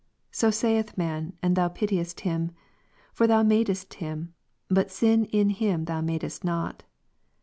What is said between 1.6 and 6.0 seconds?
pitiest him; for Thou madest him, but sin in him